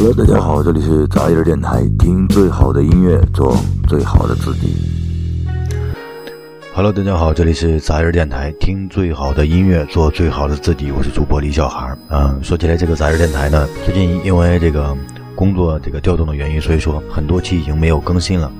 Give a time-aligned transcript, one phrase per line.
[0.00, 3.56] Hello，大家好，这里是杂音电台，听最好的音乐，做
[3.88, 4.76] 最好的自己。
[6.72, 10.92] Hello，大家好，这里是杂音电台，听最好的音乐，做最好的自己。
[10.92, 11.98] 我是主播李小孩。
[12.10, 14.96] 嗯，说起来这个杂音电台呢，最近因为这个
[15.34, 18.52] 工作这个调动的原因，所以说很多期已经没有更新了。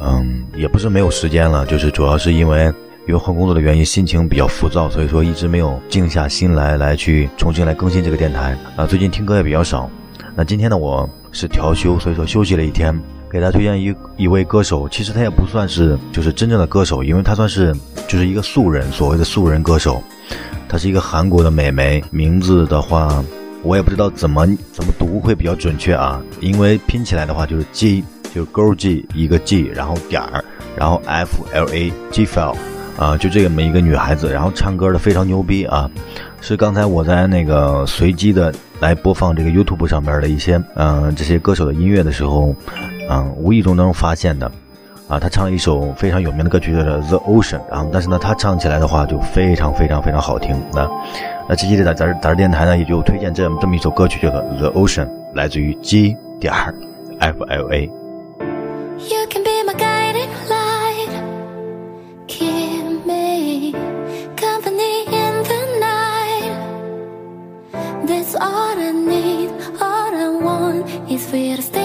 [0.00, 2.72] 嗯，也不是没有时间了，就是主要是因为。
[3.06, 8.86] 因为换工作的原因，心情比较浮躁，所以说一直没有静下心来来去重新来更新这个电台啊。
[8.86, 9.90] 最近听歌也比较少。
[10.34, 12.98] 那今天呢，我是调休，所以说休息了一天，
[13.30, 14.88] 给大家推荐一一位歌手。
[14.88, 17.74] 其实他也不算是就是真正的歌手，因为他算是
[18.08, 20.02] 就是一个素人，所谓的素人歌手。
[20.68, 23.22] 他是一个韩国的美眉，名字的话
[23.62, 28.02] 我也不知道怎么怎么读会比较准确啊，因为拼起来的话就是 G，
[28.34, 30.42] 就是勾 G 一个 G，然后点儿，
[30.74, 32.56] 然后 F L A G File。
[32.98, 35.90] 啊，就这么一个女孩子，然后唱歌的非常牛逼啊！
[36.42, 42.54] 是刚才我在那个随机的来播放这个 YouTube 上面的一些嗯这些歌手的音乐的时候，
[43.08, 44.50] 嗯无意中当中发现的
[45.08, 50.60] 啊，他唱了一首非常有名的歌曲叫做《The Ocean》，然后但是呢，他唱起来的话就非常非常非常好听。
[50.72, 50.90] 那
[51.48, 56.52] 那这期的咱咱电台呢也就推荐这这么一首歌曲叫做《The Ocean》，来自于 G 点
[57.20, 57.86] F L A。
[58.98, 60.01] You can be my guy.
[71.12, 71.81] із вирсти.